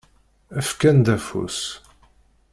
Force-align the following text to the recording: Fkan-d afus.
Fkan-d 0.67 1.07
afus. 1.15 1.59